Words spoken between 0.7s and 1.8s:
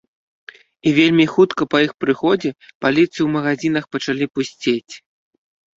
І вельмі хутка па